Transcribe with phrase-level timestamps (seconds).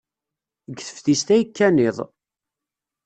[0.67, 1.97] Deg teftist ay kkan iḍ.